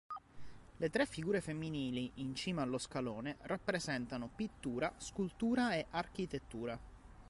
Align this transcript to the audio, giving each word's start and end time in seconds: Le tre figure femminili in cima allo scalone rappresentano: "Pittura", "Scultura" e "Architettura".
Le 0.77 0.89
tre 0.89 1.05
figure 1.05 1.41
femminili 1.41 2.09
in 2.15 2.33
cima 2.33 2.63
allo 2.63 2.79
scalone 2.79 3.37
rappresentano: 3.41 4.31
"Pittura", 4.35 4.91
"Scultura" 4.97 5.75
e 5.75 5.85
"Architettura". 5.91 6.79